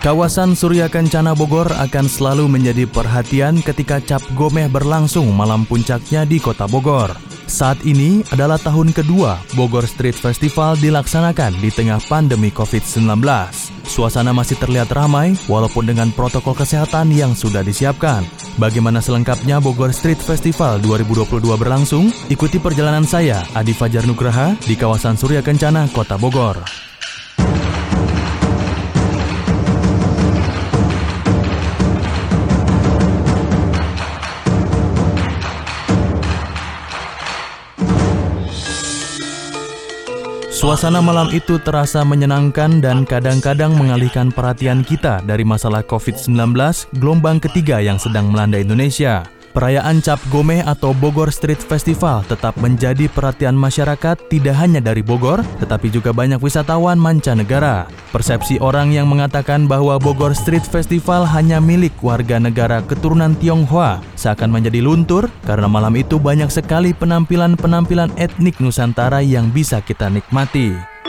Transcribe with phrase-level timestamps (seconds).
[0.00, 6.40] Kawasan Surya Kencana Bogor akan selalu menjadi perhatian ketika cap gomeh berlangsung malam puncaknya di
[6.40, 7.12] kota Bogor.
[7.44, 13.20] Saat ini adalah tahun kedua Bogor Street Festival dilaksanakan di tengah pandemi COVID-19.
[13.84, 18.24] Suasana masih terlihat ramai walaupun dengan protokol kesehatan yang sudah disiapkan.
[18.56, 22.08] Bagaimana selengkapnya Bogor Street Festival 2022 berlangsung?
[22.32, 26.88] Ikuti perjalanan saya, Adi Fajar Nugraha, di kawasan Surya Kencana, Kota Bogor.
[40.60, 46.36] Suasana malam itu terasa menyenangkan dan kadang-kadang mengalihkan perhatian kita dari masalah COVID-19
[47.00, 49.24] gelombang ketiga yang sedang melanda Indonesia.
[49.50, 55.42] Perayaan Cap Gomeh atau Bogor Street Festival tetap menjadi perhatian masyarakat tidak hanya dari Bogor,
[55.58, 57.90] tetapi juga banyak wisatawan mancanegara.
[58.14, 64.54] Persepsi orang yang mengatakan bahwa Bogor Street Festival hanya milik warga negara keturunan Tionghoa seakan
[64.54, 70.99] menjadi luntur karena malam itu banyak sekali penampilan-penampilan etnik Nusantara yang bisa kita nikmati.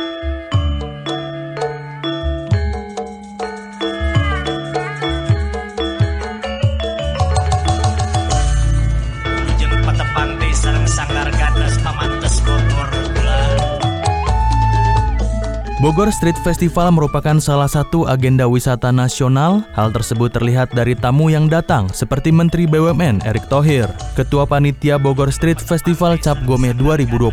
[15.91, 19.67] Bogor Street Festival merupakan salah satu agenda wisata nasional.
[19.75, 23.91] Hal tersebut terlihat dari tamu yang datang, seperti Menteri BUMN Erick Thohir.
[24.15, 27.27] Ketua Panitia Bogor Street Festival Cap Gomeh 2022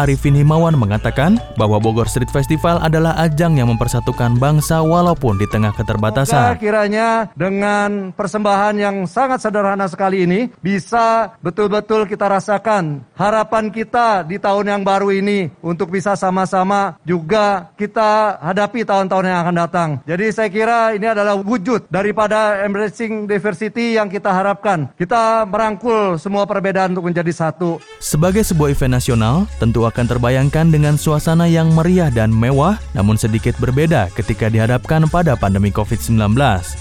[0.00, 5.76] Arifin Himawan mengatakan bahwa Bogor Street Festival adalah ajang yang mempersatukan bangsa walaupun di tengah
[5.76, 6.56] keterbatasan.
[6.56, 14.24] Semoga kiranya dengan persembahan yang sangat sederhana sekali ini bisa betul-betul kita rasakan harapan kita
[14.24, 19.88] di tahun yang baru ini untuk bisa sama-sama juga kita hadapi tahun-tahun yang akan datang.
[20.06, 24.92] Jadi saya kira ini adalah wujud daripada embracing diversity yang kita harapkan.
[24.94, 27.82] Kita merangkul semua perbedaan untuk menjadi satu.
[27.98, 33.56] Sebagai sebuah event nasional, tentu akan terbayangkan dengan suasana yang meriah dan mewah, namun sedikit
[33.58, 36.36] berbeda ketika dihadapkan pada pandemi COVID-19.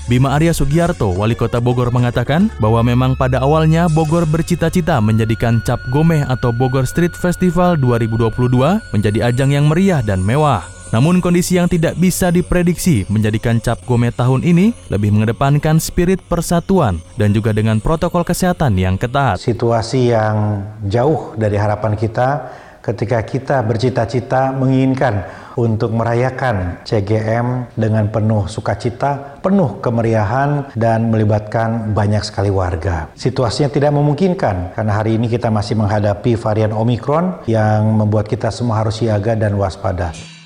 [0.06, 5.80] Bima Arya Sugiarto, Wali Kota Bogor mengatakan bahwa memang pada awalnya Bogor bercita-cita menjadikan Cap
[5.90, 10.78] Gomeh atau Bogor Street Festival 2022 menjadi ajang yang meriah dan mewah.
[10.89, 16.97] Namun kondisi yang tidak bisa diprediksi menjadikan Cap Gome tahun ini lebih mengedepankan spirit persatuan
[17.13, 19.38] dan juga dengan protokol kesehatan yang ketat.
[19.38, 22.50] Situasi yang jauh dari harapan kita
[22.81, 32.25] ketika kita bercita-cita menginginkan untuk merayakan CGM dengan penuh sukacita, penuh kemeriahan, dan melibatkan banyak
[32.25, 33.13] sekali warga.
[33.13, 38.81] Situasinya tidak memungkinkan karena hari ini kita masih menghadapi varian Omikron yang membuat kita semua
[38.81, 40.38] harus siaga dan waspada.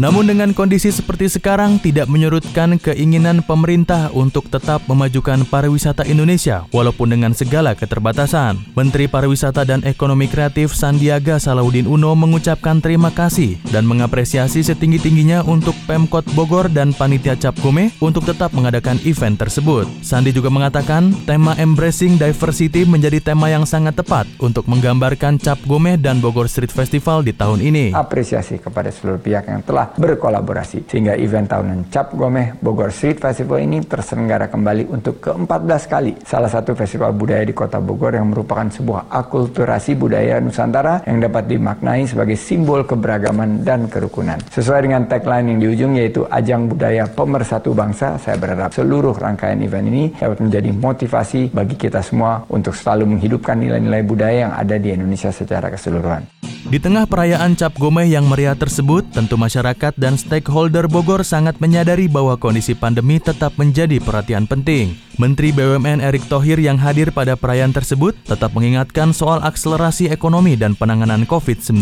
[0.00, 7.12] Namun dengan kondisi seperti sekarang tidak menyurutkan keinginan pemerintah untuk tetap memajukan pariwisata Indonesia walaupun
[7.12, 8.56] dengan segala keterbatasan.
[8.72, 15.76] Menteri Pariwisata dan Ekonomi Kreatif Sandiaga Salahuddin Uno mengucapkan terima kasih dan mengapresiasi setinggi-tingginya untuk
[15.84, 19.84] Pemkot Bogor dan Panitia Cap Gome untuk tetap mengadakan event tersebut.
[20.00, 26.00] Sandi juga mengatakan tema Embracing Diversity menjadi tema yang sangat tepat untuk menggambarkan Cap Gome
[26.00, 27.92] dan Bogor Street Festival di tahun ini.
[27.92, 30.86] Apresiasi kepada seluruh pihak yang telah berkolaborasi.
[30.86, 36.12] Sehingga event tahunan Cap Gomeh Bogor Street Festival ini terselenggara kembali untuk ke-14 kali.
[36.22, 41.50] Salah satu festival budaya di kota Bogor yang merupakan sebuah akulturasi budaya Nusantara yang dapat
[41.50, 44.38] dimaknai sebagai simbol keberagaman dan kerukunan.
[44.50, 49.60] Sesuai dengan tagline yang di ujung yaitu Ajang Budaya Pemersatu Bangsa, saya berharap seluruh rangkaian
[49.62, 54.76] event ini dapat menjadi motivasi bagi kita semua untuk selalu menghidupkan nilai-nilai budaya yang ada
[54.80, 56.39] di Indonesia secara keseluruhan.
[56.68, 62.04] Di tengah perayaan Cap Gomeh yang meriah tersebut, tentu masyarakat dan stakeholder Bogor sangat menyadari
[62.04, 64.92] bahwa kondisi pandemi tetap menjadi perhatian penting.
[65.20, 70.72] Menteri BUMN Erick Thohir yang hadir pada perayaan tersebut tetap mengingatkan soal akselerasi ekonomi dan
[70.72, 71.76] penanganan COVID-19.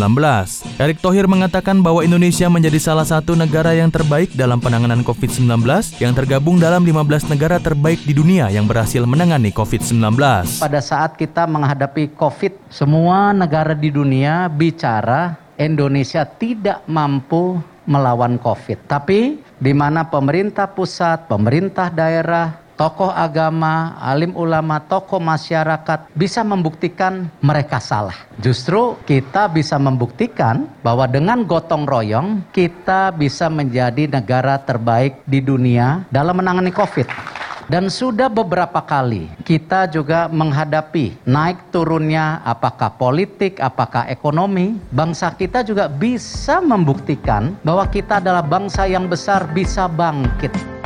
[0.83, 5.55] Erick Thohir mengatakan bahwa Indonesia menjadi salah satu negara yang terbaik dalam penanganan COVID-19
[6.03, 10.19] yang tergabung dalam 15 negara terbaik di dunia yang berhasil menangani COVID-19.
[10.59, 17.55] Pada saat kita menghadapi COVID, semua negara di dunia bicara Indonesia tidak mampu
[17.87, 18.91] melawan COVID.
[18.91, 27.27] Tapi di mana pemerintah pusat, pemerintah daerah, tokoh agama, alim ulama, tokoh masyarakat bisa membuktikan
[27.43, 28.15] mereka salah.
[28.39, 36.07] Justru kita bisa membuktikan bahwa dengan gotong royong kita bisa menjadi negara terbaik di dunia
[36.15, 37.37] dalam menangani COVID.
[37.69, 44.81] Dan sudah beberapa kali kita juga menghadapi naik turunnya apakah politik, apakah ekonomi.
[44.89, 50.78] Bangsa kita juga bisa membuktikan bahwa kita adalah bangsa yang besar bisa bangkit.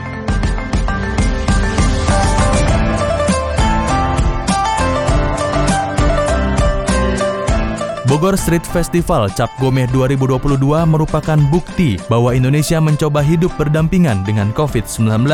[8.13, 15.25] Bogor Street Festival Cap Gomeh 2022 merupakan bukti bahwa Indonesia mencoba hidup berdampingan dengan COVID-19.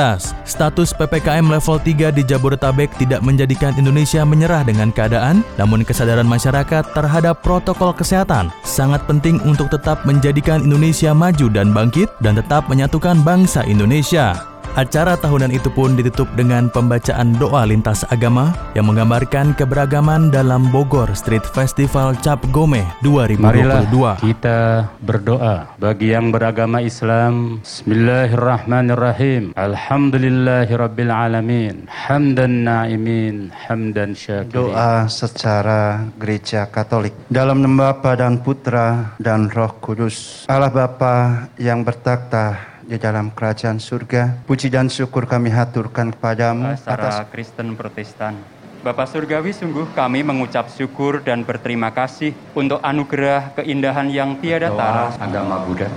[0.47, 6.87] Status PPKM level 3 di Jabodetabek tidak menjadikan Indonesia menyerah dengan keadaan, namun kesadaran masyarakat
[6.95, 13.27] terhadap protokol kesehatan sangat penting untuk tetap menjadikan Indonesia maju dan bangkit dan tetap menyatukan
[13.27, 14.58] bangsa Indonesia.
[14.79, 21.11] Acara tahunan itu pun ditutup dengan pembacaan doa lintas agama yang menggambarkan keberagaman dalam Bogor
[21.19, 23.43] Street Festival Cap Gomeh 2022.
[23.43, 23.83] Marilah
[24.23, 27.59] kita berdoa bagi yang beragama Islam.
[27.67, 29.51] Bismillahirrahmanirrahim.
[29.59, 31.91] Alhamdulillahirabbil alamin.
[31.91, 34.55] Hamdan na'imin, hamdan syakirin.
[34.55, 37.19] Doa secara gereja Katolik.
[37.27, 40.47] Dalam nama Bapa dan Putra dan Roh Kudus.
[40.47, 44.49] Allah Bapa yang bertakhta di dalam kerajaan surga.
[44.49, 48.41] Puji dan syukur kami haturkan kepadamu atas Kristen Protestan.
[48.81, 55.13] Bapak Surgawi sungguh kami mengucap syukur dan berterima kasih untuk anugerah keindahan yang tiada tara
[55.21, 55.93] agama Buddha.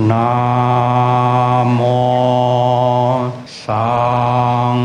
[0.00, 1.92] Namo
[3.44, 4.80] Sang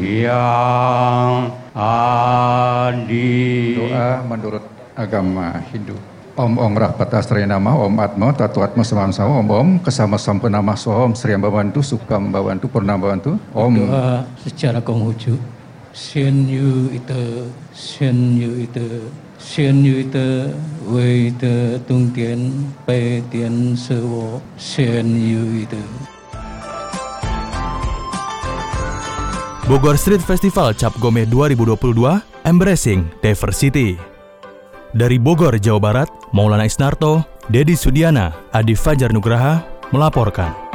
[0.00, 3.76] Hyang Adi.
[3.76, 4.64] Doa menurut
[4.96, 6.15] agama Hindu.
[6.36, 7.08] Om Om Rahpat
[7.48, 12.28] Nama Om Atma Tatu Atma Samam Sama Om Om Kesama Sampunama Sohom Sri Ambawantu Sukam
[12.28, 15.40] Bawantu Purnama Bawantu Om Doa secara Konghucu.
[15.96, 19.08] Sien yu ite, sien yu ite,
[19.40, 20.52] sien yu ite,
[20.92, 25.80] wei ite tung tian, pai tian se wo, sien yu ite.
[29.64, 34.15] Bogor Street Festival Cap Gomeh 2022 Embracing Diversity.
[34.96, 37.20] Dari Bogor, Jawa Barat, Maulana Isnarto,
[37.52, 39.60] Dedi Sudiana, Adi Fajar Nugraha
[39.92, 40.65] melaporkan.